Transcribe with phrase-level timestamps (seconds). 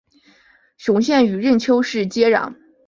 [0.77, 2.55] 雄县与任丘市接壤。